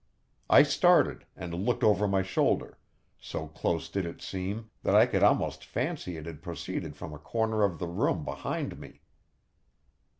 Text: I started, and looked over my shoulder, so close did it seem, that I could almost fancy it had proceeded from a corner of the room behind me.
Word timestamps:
I 0.49 0.63
started, 0.63 1.27
and 1.35 1.53
looked 1.53 1.83
over 1.83 2.07
my 2.07 2.23
shoulder, 2.23 2.79
so 3.19 3.47
close 3.47 3.87
did 3.87 4.03
it 4.03 4.19
seem, 4.19 4.71
that 4.81 4.95
I 4.95 5.05
could 5.05 5.21
almost 5.21 5.63
fancy 5.63 6.17
it 6.17 6.25
had 6.25 6.41
proceeded 6.41 6.95
from 6.95 7.13
a 7.13 7.19
corner 7.19 7.61
of 7.63 7.77
the 7.77 7.85
room 7.87 8.25
behind 8.25 8.79
me. 8.79 9.01